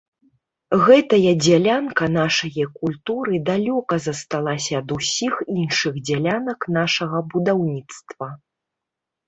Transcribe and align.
Гэтая 0.85 1.33
дзялянка 1.43 2.05
нашае 2.19 2.65
культуры 2.79 3.33
далёка 3.51 3.99
засталася 4.07 4.73
ад 4.81 4.89
усіх 4.97 5.33
іншых 5.59 5.93
дзялянак 6.09 6.59
нашага 6.81 7.17
будаўніцтва. 7.31 8.27